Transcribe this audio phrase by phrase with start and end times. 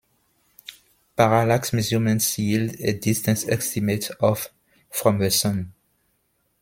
[1.15, 4.47] Parallax measurements yield a distance estimate of
[4.89, 5.71] from the Sun.